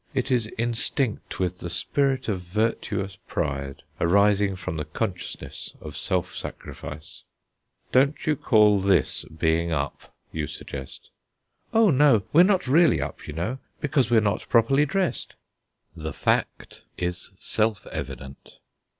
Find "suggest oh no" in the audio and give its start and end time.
10.47-12.23